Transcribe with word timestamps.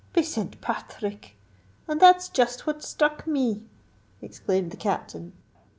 "Be 0.13 0.23
Saint 0.23 0.59
Path 0.61 1.03
rick! 1.03 1.35
and 1.87 1.99
that's 2.01 2.27
just 2.27 2.65
what 2.65 2.83
struck 2.83 3.27
me!" 3.27 3.61
exclaimed 4.19 4.71
the 4.71 4.77
Captain. 4.77 5.33